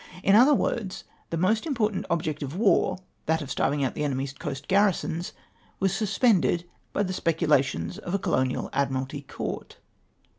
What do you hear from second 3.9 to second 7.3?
the enemy's coast garrisons— was sus pended by the